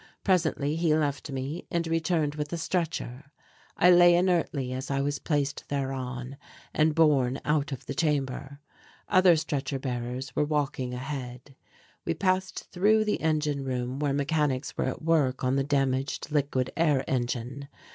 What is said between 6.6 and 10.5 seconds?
and borne out of the chamber. Other stretcher bearers were